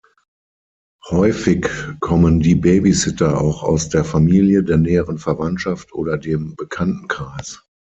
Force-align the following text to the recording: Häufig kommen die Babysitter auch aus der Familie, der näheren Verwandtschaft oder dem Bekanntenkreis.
Häufig 1.11 1.67
kommen 1.99 2.39
die 2.39 2.55
Babysitter 2.55 3.39
auch 3.39 3.61
aus 3.61 3.89
der 3.89 4.03
Familie, 4.03 4.63
der 4.63 4.77
näheren 4.77 5.19
Verwandtschaft 5.19 5.93
oder 5.93 6.17
dem 6.17 6.55
Bekanntenkreis. 6.55 7.61